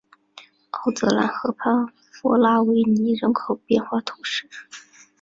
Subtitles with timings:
[0.71, 4.49] 奥泽兰河畔弗拉维尼人口变化图示